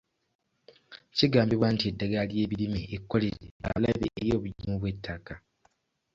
[1.17, 5.33] Kigambibwa nti eddagala ery'ebirime ekkolerere lya bulabe eri obugimu bw'ettaka.